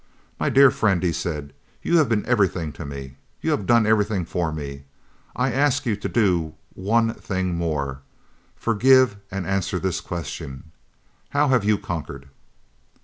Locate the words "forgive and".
8.55-9.45